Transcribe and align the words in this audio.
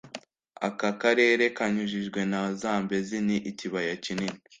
aka 0.67 0.89
karere 1.01 1.45
kanyujijwe 1.57 2.19
na 2.31 2.41
zambezi 2.61 3.17
ni 3.27 3.37
ikibaya 3.49 3.93
kinini 4.03 4.39